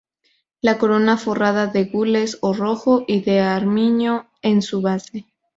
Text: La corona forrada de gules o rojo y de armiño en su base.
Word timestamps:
La 0.61 0.79
corona 0.79 1.15
forrada 1.15 1.67
de 1.67 1.85
gules 1.85 2.39
o 2.41 2.53
rojo 2.55 3.03
y 3.07 3.21
de 3.21 3.39
armiño 3.41 4.31
en 4.41 4.63
su 4.63 4.81
base. 4.81 5.27